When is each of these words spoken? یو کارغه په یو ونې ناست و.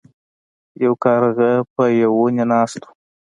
یو 0.83 0.93
کارغه 1.03 1.51
په 1.73 1.83
یو 2.01 2.11
ونې 2.19 2.43
ناست 2.51 2.81
و. 2.85 2.89